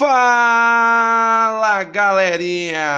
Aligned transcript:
Fala 0.00 1.84
galerinha! 1.84 2.88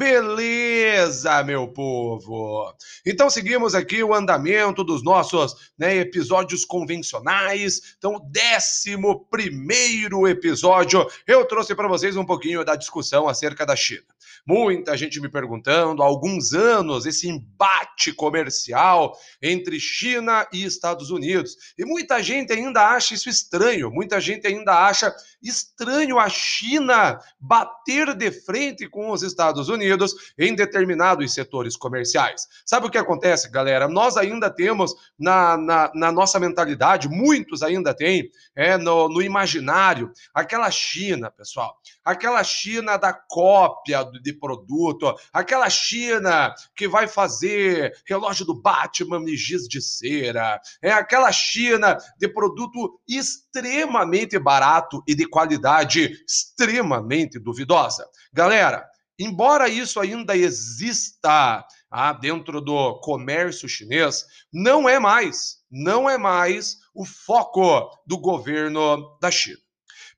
Beleza, 0.00 1.44
meu 1.44 1.68
povo? 1.68 2.74
Então 3.04 3.28
seguimos 3.28 3.74
aqui 3.74 4.02
o 4.02 4.14
andamento 4.14 4.82
dos 4.82 5.04
nossos 5.04 5.72
né, 5.78 5.94
episódios 5.96 6.64
convencionais. 6.64 7.96
Então, 7.98 8.18
décimo 8.30 9.26
primeiro 9.26 10.26
episódio, 10.26 11.06
eu 11.26 11.44
trouxe 11.44 11.74
para 11.74 11.86
vocês 11.86 12.16
um 12.16 12.24
pouquinho 12.24 12.64
da 12.64 12.76
discussão 12.76 13.28
acerca 13.28 13.66
da 13.66 13.76
China. 13.76 14.06
Muita 14.46 14.96
gente 14.96 15.20
me 15.20 15.28
perguntando, 15.28 16.02
há 16.02 16.06
alguns 16.06 16.54
anos, 16.54 17.04
esse 17.04 17.28
embate 17.28 18.10
comercial 18.10 19.14
entre 19.42 19.78
China 19.78 20.48
e 20.50 20.64
Estados 20.64 21.10
Unidos. 21.10 21.74
E 21.76 21.84
muita 21.84 22.22
gente 22.22 22.54
ainda 22.54 22.88
acha 22.88 23.12
isso 23.12 23.28
estranho, 23.28 23.90
muita 23.90 24.18
gente 24.18 24.46
ainda 24.46 24.86
acha 24.86 25.14
estranho 25.42 26.18
a 26.18 26.28
China 26.30 27.18
bater 27.38 28.14
de 28.14 28.30
frente 28.30 28.88
com 28.88 29.10
os 29.10 29.22
Estados 29.22 29.68
Unidos 29.68 29.89
em 30.38 30.54
determinados 30.54 31.32
setores 31.32 31.76
comerciais. 31.76 32.46
Sabe 32.64 32.86
o 32.86 32.90
que 32.90 32.98
acontece, 32.98 33.50
galera? 33.50 33.88
Nós 33.88 34.16
ainda 34.16 34.50
temos 34.50 34.94
na, 35.18 35.56
na, 35.56 35.90
na 35.94 36.12
nossa 36.12 36.38
mentalidade, 36.38 37.08
muitos 37.08 37.62
ainda 37.62 37.94
têm, 37.94 38.30
é, 38.54 38.76
no, 38.76 39.08
no 39.08 39.22
imaginário, 39.22 40.12
aquela 40.34 40.70
China, 40.70 41.30
pessoal, 41.30 41.76
aquela 42.04 42.42
China 42.44 42.96
da 42.96 43.12
cópia 43.12 44.04
de 44.22 44.32
produto, 44.32 45.14
aquela 45.32 45.68
China 45.70 46.54
que 46.74 46.88
vai 46.88 47.06
fazer 47.06 47.92
relógio 48.06 48.44
do 48.44 48.54
Batman 48.60 49.24
e 49.26 49.36
giz 49.36 49.68
de 49.68 49.80
cera, 49.80 50.60
é 50.82 50.90
aquela 50.90 51.32
China 51.32 51.96
de 52.18 52.28
produto 52.28 53.00
extremamente 53.08 54.38
barato 54.38 55.02
e 55.06 55.14
de 55.14 55.26
qualidade 55.26 56.22
extremamente 56.26 57.38
duvidosa. 57.38 58.08
Galera, 58.32 58.89
embora 59.20 59.68
isso 59.68 60.00
ainda 60.00 60.36
exista 60.36 61.64
ah, 61.90 62.12
dentro 62.12 62.60
do 62.60 62.98
comércio 63.00 63.68
chinês, 63.68 64.24
não 64.52 64.88
é 64.88 64.98
mais, 64.98 65.58
não 65.70 66.08
é 66.08 66.16
mais 66.16 66.78
o 66.94 67.04
foco 67.04 67.90
do 68.06 68.18
governo 68.18 69.18
da 69.20 69.30
China. 69.30 69.58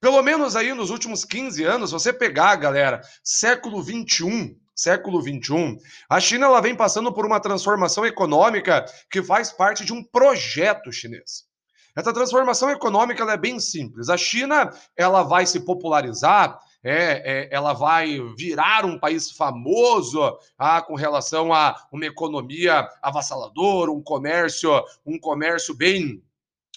Pelo 0.00 0.22
menos 0.22 0.56
aí 0.56 0.72
nos 0.72 0.90
últimos 0.90 1.24
15 1.24 1.64
anos, 1.64 1.92
você 1.92 2.12
pegar, 2.12 2.56
galera, 2.56 3.00
século 3.22 3.82
21, 3.82 4.56
século 4.74 5.20
21, 5.20 5.76
a 6.08 6.20
China 6.20 6.46
ela 6.46 6.60
vem 6.60 6.74
passando 6.74 7.12
por 7.12 7.26
uma 7.26 7.40
transformação 7.40 8.06
econômica 8.06 8.84
que 9.10 9.22
faz 9.22 9.52
parte 9.52 9.84
de 9.84 9.92
um 9.92 10.02
projeto 10.02 10.92
chinês. 10.92 11.44
Essa 11.94 12.12
transformação 12.12 12.70
econômica 12.70 13.22
é 13.24 13.36
bem 13.36 13.60
simples. 13.60 14.08
A 14.08 14.16
China 14.16 14.72
ela 14.96 15.22
vai 15.22 15.46
se 15.46 15.60
popularizar, 15.60 16.58
é, 16.82 17.22
é, 17.24 17.48
ela 17.50 17.72
vai 17.72 18.18
virar 18.36 18.84
um 18.84 18.98
país 18.98 19.30
famoso 19.30 20.20
ah, 20.58 20.82
com 20.82 20.94
relação 20.94 21.52
a 21.52 21.76
uma 21.92 22.06
economia 22.06 22.88
avassaladora, 23.00 23.90
um 23.90 24.02
comércio, 24.02 24.70
um 25.06 25.18
comércio 25.18 25.74
bem 25.74 26.22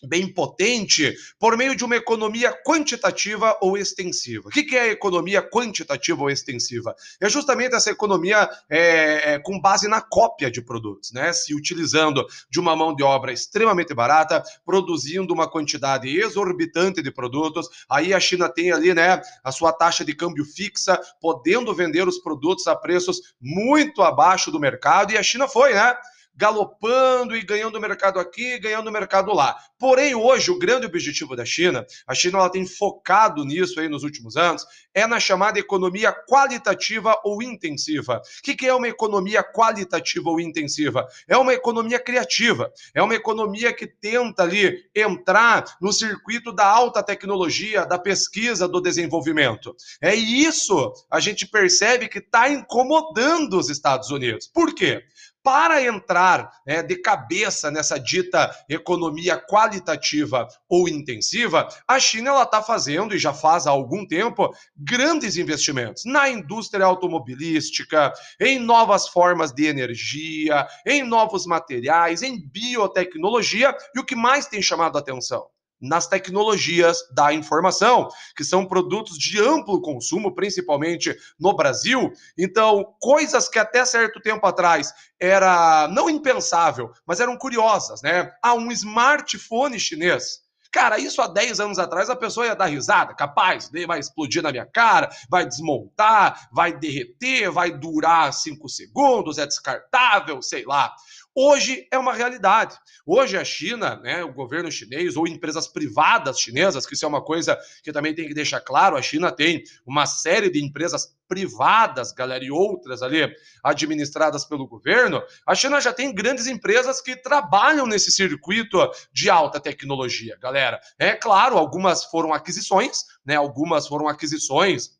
bem 0.05 0.31
potente 0.31 1.15
por 1.39 1.57
meio 1.57 1.75
de 1.75 1.83
uma 1.83 1.95
economia 1.95 2.53
quantitativa 2.65 3.57
ou 3.61 3.77
extensiva. 3.77 4.47
O 4.47 4.51
que 4.51 4.75
é 4.75 4.81
a 4.81 4.87
economia 4.87 5.41
quantitativa 5.41 6.21
ou 6.21 6.29
extensiva? 6.29 6.95
É 7.19 7.29
justamente 7.29 7.75
essa 7.75 7.91
economia 7.91 8.49
é, 8.69 9.33
é, 9.33 9.39
com 9.39 9.59
base 9.59 9.87
na 9.87 10.01
cópia 10.01 10.49
de 10.51 10.61
produtos, 10.61 11.11
né? 11.11 11.33
Se 11.33 11.53
utilizando 11.53 12.25
de 12.49 12.59
uma 12.59 12.75
mão 12.75 12.95
de 12.95 13.03
obra 13.03 13.31
extremamente 13.31 13.93
barata, 13.93 14.43
produzindo 14.65 15.33
uma 15.33 15.49
quantidade 15.49 16.07
exorbitante 16.07 17.01
de 17.01 17.11
produtos. 17.11 17.67
Aí 17.89 18.13
a 18.13 18.19
China 18.19 18.49
tem 18.49 18.71
ali, 18.71 18.93
né, 18.93 19.21
a 19.43 19.51
sua 19.51 19.71
taxa 19.71 20.03
de 20.03 20.13
câmbio 20.13 20.45
fixa, 20.45 20.99
podendo 21.19 21.73
vender 21.73 22.07
os 22.07 22.19
produtos 22.19 22.67
a 22.67 22.75
preços 22.75 23.21
muito 23.39 24.01
abaixo 24.01 24.51
do 24.51 24.59
mercado. 24.59 25.13
E 25.13 25.17
a 25.17 25.23
China 25.23 25.47
foi, 25.47 25.73
né? 25.73 25.95
Galopando 26.35 27.35
e 27.35 27.41
ganhando 27.41 27.79
mercado 27.79 28.19
aqui, 28.19 28.59
ganhando 28.59 28.91
mercado 28.91 29.33
lá. 29.33 29.57
Porém, 29.79 30.15
hoje, 30.15 30.51
o 30.51 30.59
grande 30.59 30.85
objetivo 30.85 31.35
da 31.35 31.45
China, 31.45 31.85
a 32.07 32.13
China 32.13 32.39
ela 32.39 32.49
tem 32.49 32.65
focado 32.65 33.43
nisso 33.45 33.79
aí 33.79 33.87
nos 33.87 34.03
últimos 34.03 34.35
anos, 34.35 34.65
é 34.93 35.05
na 35.05 35.19
chamada 35.19 35.59
economia 35.59 36.11
qualitativa 36.11 37.19
ou 37.23 37.43
intensiva. 37.43 38.21
O 38.39 38.41
que 38.43 38.65
é 38.65 38.73
uma 38.73 38.87
economia 38.87 39.43
qualitativa 39.43 40.29
ou 40.29 40.39
intensiva? 40.39 41.07
É 41.27 41.37
uma 41.37 41.53
economia 41.53 41.99
criativa, 41.99 42.71
é 42.93 43.01
uma 43.01 43.15
economia 43.15 43.73
que 43.73 43.85
tenta 43.85 44.43
ali 44.43 44.85
entrar 44.95 45.65
no 45.81 45.91
circuito 45.91 46.51
da 46.51 46.65
alta 46.65 47.03
tecnologia, 47.03 47.85
da 47.85 47.99
pesquisa, 47.99 48.67
do 48.67 48.81
desenvolvimento. 48.81 49.75
É 50.01 50.15
isso 50.15 50.93
a 51.09 51.19
gente 51.19 51.45
percebe 51.45 52.07
que 52.07 52.19
está 52.19 52.49
incomodando 52.49 53.57
os 53.59 53.69
Estados 53.69 54.09
Unidos. 54.09 54.47
Por 54.47 54.73
quê? 54.73 55.03
Para 55.45 55.79
entrar 55.83 56.49
né, 56.65 56.81
de 56.81 56.95
cabeça 56.95 57.69
nessa 57.69 57.99
dita 57.99 58.49
economia 58.67 59.37
qualitativa 59.37 60.47
ou 60.67 60.89
intensiva, 60.89 61.67
a 61.87 61.99
China 61.99 62.41
está 62.41 62.63
fazendo, 62.63 63.13
e 63.13 63.19
já 63.19 63.31
faz 63.31 63.67
há 63.67 63.69
algum 63.69 64.07
tempo, 64.07 64.51
grandes 64.75 65.37
investimentos 65.37 66.03
na 66.03 66.27
indústria 66.27 66.83
automobilística, 66.83 68.11
em 68.41 68.57
novas 68.57 69.07
formas 69.07 69.51
de 69.51 69.67
energia, 69.67 70.67
em 70.83 71.03
novos 71.03 71.45
materiais, 71.45 72.23
em 72.23 72.39
biotecnologia, 72.39 73.77
e 73.95 73.99
o 73.99 74.03
que 74.03 74.15
mais 74.15 74.47
tem 74.47 74.63
chamado 74.63 74.97
a 74.97 74.99
atenção? 74.99 75.45
Nas 75.81 76.07
tecnologias 76.07 76.97
da 77.13 77.33
informação, 77.33 78.09
que 78.35 78.43
são 78.43 78.65
produtos 78.65 79.17
de 79.17 79.39
amplo 79.41 79.81
consumo, 79.81 80.33
principalmente 80.33 81.15
no 81.39 81.55
Brasil. 81.55 82.11
Então, 82.37 82.95
coisas 82.99 83.49
que 83.49 83.59
até 83.59 83.85
certo 83.85 84.19
tempo 84.19 84.45
atrás 84.45 84.93
era 85.19 85.87
não 85.89 86.09
impensável, 86.09 86.91
mas 87.05 87.19
eram 87.19 87.37
curiosas, 87.37 88.01
né? 88.01 88.31
Há 88.41 88.53
um 88.53 88.71
smartphone 88.71 89.79
chinês. 89.79 90.45
Cara, 90.71 90.99
isso 90.99 91.21
há 91.21 91.27
10 91.27 91.61
anos 91.61 91.79
atrás 91.79 92.09
a 92.09 92.17
pessoa 92.17 92.47
ia 92.47 92.55
dar 92.55 92.65
risada, 92.65 93.13
capaz, 93.13 93.71
vai 93.87 93.97
explodir 93.97 94.43
na 94.43 94.51
minha 94.51 94.65
cara, 94.65 95.09
vai 95.29 95.45
desmontar, 95.45 96.49
vai 96.51 96.77
derreter, 96.77 97.49
vai 97.49 97.71
durar 97.71 98.33
5 98.33 98.67
segundos, 98.67 99.37
é 99.37 99.47
descartável, 99.47 100.41
sei 100.41 100.65
lá 100.65 100.93
hoje 101.35 101.85
é 101.91 101.97
uma 101.97 102.13
realidade. 102.13 102.77
Hoje 103.05 103.37
a 103.37 103.43
China, 103.43 103.97
né, 103.97 104.23
o 104.23 104.33
governo 104.33 104.71
chinês 104.71 105.17
ou 105.17 105.27
empresas 105.27 105.67
privadas 105.67 106.39
chinesas, 106.39 106.85
que 106.85 106.93
isso 106.93 107.05
é 107.05 107.07
uma 107.07 107.21
coisa 107.23 107.59
que 107.83 107.91
também 107.91 108.15
tem 108.15 108.27
que 108.27 108.33
deixar 108.33 108.61
claro, 108.61 108.95
a 108.95 109.01
China 109.01 109.31
tem 109.31 109.63
uma 109.85 110.05
série 110.05 110.49
de 110.49 110.63
empresas 110.63 111.13
privadas, 111.27 112.11
galera, 112.11 112.43
e 112.43 112.51
outras 112.51 113.01
ali 113.01 113.35
administradas 113.63 114.45
pelo 114.45 114.67
governo, 114.67 115.21
a 115.45 115.55
China 115.55 115.81
já 115.81 115.91
tem 115.91 116.13
grandes 116.13 116.47
empresas 116.47 117.01
que 117.01 117.15
trabalham 117.15 117.85
nesse 117.85 118.11
circuito 118.11 118.77
de 119.11 119.29
alta 119.29 119.59
tecnologia, 119.59 120.37
galera. 120.39 120.79
É 120.97 121.13
claro, 121.13 121.57
algumas 121.57 122.05
foram 122.05 122.33
aquisições, 122.33 123.03
né? 123.25 123.35
Algumas 123.35 123.87
foram 123.87 124.07
aquisições 124.07 124.94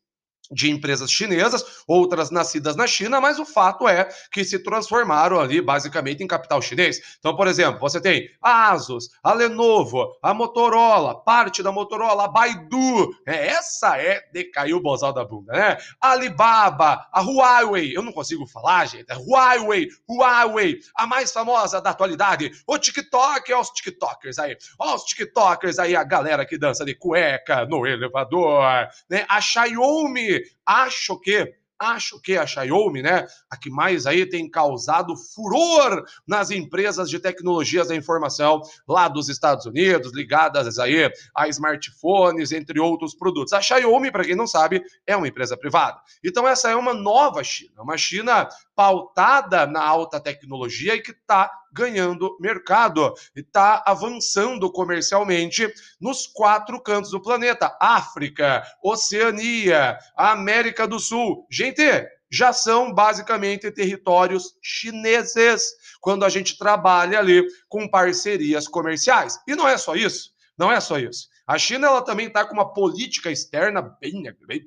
de 0.50 0.70
empresas 0.70 1.10
chinesas, 1.10 1.64
outras 1.86 2.30
nascidas 2.30 2.76
na 2.76 2.86
China, 2.86 3.20
mas 3.20 3.38
o 3.38 3.44
fato 3.44 3.88
é 3.88 4.08
que 4.30 4.44
se 4.44 4.58
transformaram 4.58 5.40
ali 5.40 5.60
basicamente 5.60 6.22
em 6.22 6.26
capital 6.26 6.60
chinês. 6.62 7.00
Então, 7.18 7.36
por 7.36 7.46
exemplo, 7.46 7.80
você 7.80 8.00
tem 8.00 8.30
a 8.40 8.70
Asus, 8.70 9.10
a 9.22 9.32
Lenovo, 9.32 10.16
a 10.22 10.32
Motorola, 10.32 11.14
parte 11.22 11.62
da 11.62 11.72
Motorola, 11.72 12.24
a 12.24 12.28
Baidu, 12.28 13.14
é, 13.26 13.48
essa 13.48 13.96
é 13.98 14.22
de 14.32 14.44
cair 14.44 14.74
o 14.74 14.80
bozal 14.80 15.12
da 15.12 15.24
bunda, 15.24 15.52
né? 15.52 15.76
A 16.00 16.10
Alibaba, 16.10 17.06
a 17.12 17.20
Huawei, 17.20 17.96
eu 17.96 18.02
não 18.02 18.12
consigo 18.12 18.46
falar, 18.46 18.86
gente, 18.86 19.10
é 19.10 19.14
Huawei, 19.14 19.88
Huawei, 20.08 20.78
a 20.94 21.06
mais 21.06 21.32
famosa 21.32 21.80
da 21.80 21.90
atualidade, 21.90 22.50
o 22.66 22.78
TikTok, 22.78 23.52
olha 23.52 23.62
os 23.62 23.70
TikTokers 23.70 24.38
aí, 24.38 24.56
olha 24.78 24.94
os 24.94 25.04
TikTokers 25.04 25.78
aí, 25.78 25.96
a 25.96 26.04
galera 26.04 26.46
que 26.46 26.58
dança 26.58 26.84
de 26.84 26.94
cueca 26.94 27.66
no 27.66 27.86
elevador, 27.86 28.62
né? 29.08 29.24
A 29.28 29.40
Xiaomi, 29.40 30.35
acho 30.64 31.18
que 31.20 31.54
acho 31.78 32.20
que 32.20 32.36
a 32.36 32.46
Xiaomi, 32.46 33.02
né, 33.02 33.26
a 33.50 33.56
que 33.56 33.70
mais 33.70 34.06
aí 34.06 34.26
tem 34.26 34.48
causado 34.50 35.16
furor 35.16 36.04
nas 36.26 36.50
empresas 36.50 37.08
de 37.10 37.18
tecnologias 37.18 37.88
da 37.88 37.94
informação 37.94 38.60
lá 38.88 39.08
dos 39.08 39.28
Estados 39.28 39.66
Unidos, 39.66 40.12
ligadas 40.14 40.78
aí 40.78 41.10
a 41.34 41.48
smartphones, 41.48 42.52
entre 42.52 42.80
outros 42.80 43.14
produtos. 43.14 43.52
A 43.52 43.60
Xiaomi, 43.60 44.10
para 44.10 44.24
quem 44.24 44.34
não 44.34 44.46
sabe, 44.46 44.82
é 45.06 45.16
uma 45.16 45.28
empresa 45.28 45.56
privada. 45.56 46.00
Então 46.24 46.46
essa 46.48 46.70
é 46.70 46.76
uma 46.76 46.94
nova 46.94 47.42
China, 47.44 47.82
uma 47.82 47.98
China 47.98 48.48
pautada 48.74 49.66
na 49.66 49.82
alta 49.82 50.20
tecnologia 50.20 50.94
e 50.94 51.02
que 51.02 51.10
está 51.10 51.50
ganhando 51.76 52.36
mercado 52.40 53.12
e 53.36 53.40
está 53.40 53.84
avançando 53.86 54.72
comercialmente 54.72 55.70
nos 56.00 56.26
quatro 56.26 56.80
cantos 56.80 57.10
do 57.10 57.20
planeta: 57.20 57.76
África, 57.78 58.64
Oceania, 58.82 59.98
América 60.16 60.88
do 60.88 60.98
Sul. 60.98 61.46
Gente, 61.50 61.84
já 62.30 62.52
são 62.52 62.92
basicamente 62.92 63.70
territórios 63.70 64.56
chineses 64.62 65.74
quando 66.00 66.24
a 66.24 66.28
gente 66.28 66.58
trabalha 66.58 67.18
ali 67.18 67.46
com 67.68 67.88
parcerias 67.88 68.66
comerciais. 68.66 69.38
E 69.46 69.54
não 69.54 69.68
é 69.68 69.76
só 69.76 69.94
isso. 69.94 70.34
Não 70.58 70.72
é 70.72 70.80
só 70.80 70.98
isso. 70.98 71.28
A 71.46 71.58
China 71.58 71.86
ela 71.86 72.02
também 72.02 72.26
está 72.26 72.44
com 72.44 72.54
uma 72.54 72.72
política 72.72 73.30
externa 73.30 73.80
bem, 73.80 74.24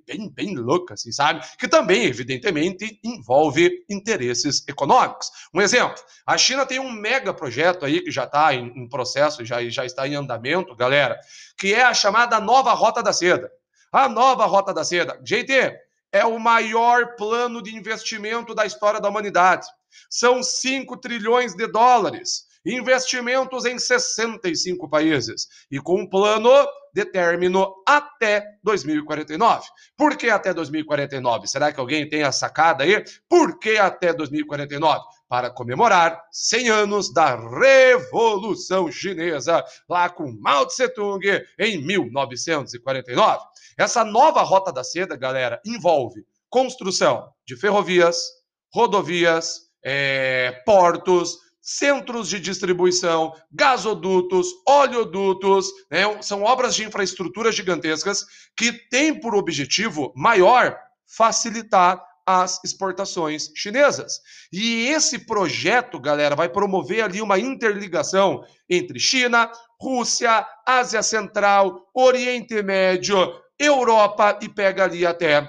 bem, 0.08 0.30
bem, 0.30 0.56
louca, 0.56 0.94
assim, 0.94 1.12
sabe? 1.12 1.46
Que 1.58 1.68
também, 1.68 2.06
evidentemente, 2.06 3.00
envolve 3.04 3.84
interesses 3.90 4.66
econômicos. 4.66 5.30
Um 5.54 5.60
exemplo: 5.60 6.02
a 6.26 6.38
China 6.38 6.66
tem 6.66 6.80
um 6.80 6.90
mega 6.90 7.34
projeto 7.34 7.86
aí 7.86 8.02
que 8.02 8.12
já 8.12 8.24
está 8.24 8.54
em, 8.54 8.68
em, 8.68 8.88
processo, 8.88 9.44
já, 9.44 9.62
já 9.70 9.86
está 9.86 10.08
em 10.08 10.16
andamento, 10.16 10.74
galera, 10.74 11.20
que 11.58 11.74
é 11.74 11.84
a 11.84 11.94
chamada 11.94 12.40
Nova 12.40 12.72
Rota 12.74 13.04
da 13.04 13.12
Seda. 13.12 13.52
A 13.92 14.08
Nova 14.08 14.46
Rota 14.46 14.74
da 14.74 14.86
Seda. 14.86 15.20
Gente, 15.26 15.52
é 16.12 16.26
o 16.26 16.40
maior 16.40 17.16
plano 17.18 17.62
de 17.62 17.76
investimento 17.76 18.56
da 18.56 18.66
história 18.66 19.02
da 19.02 19.10
humanidade. 19.10 19.68
São 20.10 20.42
5 20.42 20.96
trilhões 20.98 21.54
de 21.56 21.68
dólares 21.68 22.49
investimentos 22.66 23.66
em 23.66 23.80
65 23.80 24.90
países 24.90 25.48
e 25.72 25.80
com 25.80 26.02
um 26.02 26.10
plano 26.10 26.50
de 26.94 27.06
término 27.06 27.74
até 27.88 28.44
2049. 28.64 29.68
Por 29.96 30.16
que 30.18 30.30
até 30.30 30.54
2049? 30.54 31.48
Será 31.48 31.72
que 31.72 31.80
alguém 31.80 32.08
tem 32.08 32.24
a 32.24 32.32
sacada 32.32 32.84
aí? 32.84 33.04
Por 33.28 33.60
que 33.60 33.78
até 33.78 34.14
2049? 34.14 35.00
Para 35.28 35.52
comemorar 35.52 36.20
100 36.32 36.70
anos 36.70 37.14
da 37.14 37.36
Revolução 37.36 38.92
Chinesa, 38.92 39.64
lá 39.88 40.10
com 40.10 40.32
Mao 40.42 40.66
Tse-tung 40.66 41.22
em 41.60 41.86
1949. 41.86 43.44
Essa 43.78 44.04
nova 44.04 44.42
rota 44.42 44.74
da 44.74 44.84
seda, 44.84 45.16
galera, 45.16 45.62
envolve 45.64 46.26
construção 46.50 47.30
de 47.46 47.56
ferrovias, 47.56 48.18
rodovias, 48.74 49.70
é, 49.84 50.62
portos, 50.66 51.38
centros 51.70 52.28
de 52.28 52.40
distribuição, 52.40 53.32
gasodutos, 53.52 54.48
oleodutos, 54.68 55.68
né? 55.92 56.20
são 56.20 56.42
obras 56.42 56.74
de 56.74 56.84
infraestrutura 56.84 57.52
gigantescas 57.52 58.26
que 58.58 58.72
têm 58.72 59.20
por 59.20 59.36
objetivo 59.36 60.12
maior 60.16 60.76
facilitar 61.06 62.04
as 62.26 62.60
exportações 62.66 63.52
chinesas. 63.56 64.20
E 64.52 64.88
esse 64.88 65.28
projeto, 65.28 66.00
galera, 66.00 66.36
vai 66.36 66.50
promover 66.50 67.04
ali 67.04 67.22
uma 67.22 67.38
interligação 67.38 68.44
entre 68.68 69.00
China, 69.00 69.52
Rússia, 69.80 70.48
Ásia 70.66 71.04
Central, 71.04 71.88
Oriente 71.94 72.64
Médio, 72.64 73.16
Europa 73.60 74.40
e 74.42 74.50
pega 74.50 74.86
ali 74.86 75.06
até 75.06 75.48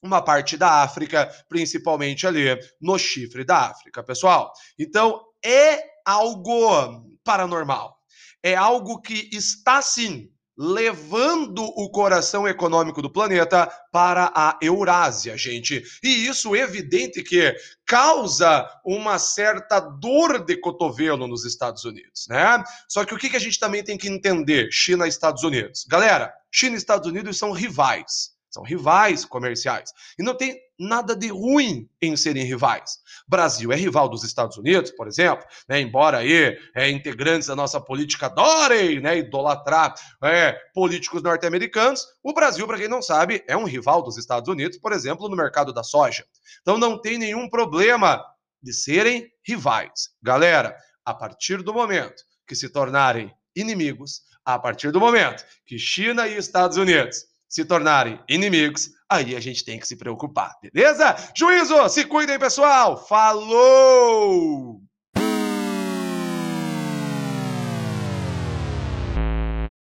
uma 0.00 0.22
parte 0.22 0.56
da 0.56 0.82
África, 0.82 1.28
principalmente 1.48 2.24
ali 2.24 2.56
no 2.80 2.96
chifre 2.98 3.44
da 3.44 3.70
África, 3.70 4.02
pessoal. 4.02 4.52
Então, 4.78 5.25
é 5.44 5.82
algo 6.04 7.04
paranormal. 7.24 7.96
É 8.42 8.54
algo 8.54 9.00
que 9.00 9.28
está 9.32 9.82
sim 9.82 10.30
levando 10.56 11.62
o 11.62 11.90
coração 11.90 12.48
econômico 12.48 13.02
do 13.02 13.12
planeta 13.12 13.70
para 13.92 14.32
a 14.34 14.58
Eurásia, 14.62 15.36
gente. 15.36 15.84
E 16.02 16.26
isso 16.26 16.56
evidente 16.56 17.22
que 17.22 17.54
causa 17.84 18.66
uma 18.84 19.18
certa 19.18 19.78
dor 19.78 20.44
de 20.44 20.56
cotovelo 20.56 21.26
nos 21.26 21.44
Estados 21.44 21.84
Unidos, 21.84 22.26
né? 22.28 22.64
Só 22.88 23.04
que 23.04 23.12
o 23.12 23.18
que 23.18 23.36
a 23.36 23.40
gente 23.40 23.58
também 23.58 23.84
tem 23.84 23.98
que 23.98 24.08
entender, 24.08 24.70
China 24.72 25.04
e 25.04 25.10
Estados 25.10 25.42
Unidos? 25.42 25.84
Galera, 25.86 26.32
China 26.50 26.74
e 26.74 26.78
Estados 26.78 27.06
Unidos 27.06 27.36
são 27.36 27.52
rivais. 27.52 28.34
São 28.48 28.62
rivais 28.62 29.26
comerciais. 29.26 29.92
E 30.18 30.22
não 30.22 30.34
tem 30.34 30.58
nada 30.78 31.16
de 31.16 31.28
ruim 31.28 31.88
em 32.00 32.16
serem 32.16 32.44
rivais. 32.44 32.98
Brasil 33.26 33.72
é 33.72 33.76
rival 33.76 34.08
dos 34.08 34.24
Estados 34.24 34.56
Unidos, 34.56 34.90
por 34.90 35.08
exemplo, 35.08 35.44
né? 35.68 35.80
embora 35.80 36.18
aí 36.18 36.58
é, 36.74 36.90
integrantes 36.90 37.48
da 37.48 37.56
nossa 37.56 37.80
política 37.80 38.26
adorem 38.26 39.00
né, 39.00 39.18
idolatrar 39.18 39.94
é, 40.22 40.52
políticos 40.74 41.22
norte-americanos, 41.22 42.06
o 42.22 42.32
Brasil, 42.32 42.66
para 42.66 42.78
quem 42.78 42.88
não 42.88 43.02
sabe, 43.02 43.42
é 43.48 43.56
um 43.56 43.64
rival 43.64 44.02
dos 44.02 44.16
Estados 44.18 44.48
Unidos, 44.48 44.78
por 44.78 44.92
exemplo, 44.92 45.28
no 45.28 45.36
mercado 45.36 45.72
da 45.72 45.82
soja. 45.82 46.24
Então 46.60 46.78
não 46.78 47.00
tem 47.00 47.18
nenhum 47.18 47.48
problema 47.48 48.24
de 48.62 48.72
serem 48.72 49.30
rivais. 49.46 50.10
Galera, 50.22 50.76
a 51.04 51.14
partir 51.14 51.62
do 51.62 51.72
momento 51.72 52.22
que 52.46 52.54
se 52.54 52.68
tornarem 52.68 53.32
inimigos, 53.54 54.22
a 54.44 54.58
partir 54.58 54.92
do 54.92 55.00
momento 55.00 55.44
que 55.64 55.78
China 55.78 56.28
e 56.28 56.36
Estados 56.36 56.76
Unidos 56.76 57.24
se 57.48 57.64
tornarem 57.64 58.20
inimigos, 58.28 58.90
aí 59.08 59.36
a 59.36 59.40
gente 59.40 59.64
tem 59.64 59.78
que 59.78 59.86
se 59.86 59.96
preocupar, 59.96 60.52
beleza? 60.62 61.16
Juízo, 61.36 61.88
se 61.88 62.04
cuidem, 62.04 62.38
pessoal! 62.38 63.06
Falou! 63.06 64.80